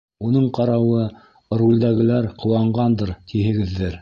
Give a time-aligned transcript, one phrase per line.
[0.27, 1.03] Уның ҡарауы,
[1.61, 3.99] рулдәгеләр ҡыуанғандыр, тиһегеҙҙер.